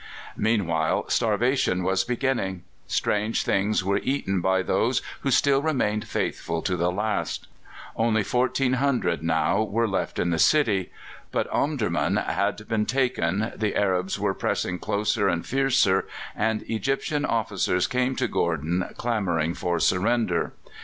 Meanwhile, 0.35 1.05
starvation 1.09 1.83
was 1.83 2.03
beginning: 2.03 2.63
strange 2.87 3.43
things 3.45 3.83
were 3.85 3.99
eaten 4.01 4.41
by 4.41 4.63
those 4.63 5.03
who 5.19 5.29
still 5.29 5.61
remained 5.61 6.07
faithful 6.07 6.63
to 6.63 6.75
the 6.75 6.89
last. 6.91 7.45
Only 7.95 8.23
14,000 8.23 9.21
now 9.21 9.61
were 9.61 9.87
left 9.87 10.17
in 10.17 10.31
the 10.31 10.39
city. 10.39 10.91
But 11.31 11.47
Omdurman 11.53 12.15
had 12.17 12.67
been 12.67 12.87
taken, 12.87 13.53
the 13.55 13.75
Arabs 13.75 14.17
were 14.17 14.33
pressing 14.33 14.79
closer 14.79 15.27
and 15.27 15.45
fiercer, 15.45 16.07
and 16.35 16.63
Egyptian 16.63 17.23
officers 17.23 17.85
came 17.85 18.15
to 18.15 18.27
Gordon 18.27 18.83
clamouring 18.97 19.53
for 19.53 19.79
surrender. 19.79 20.53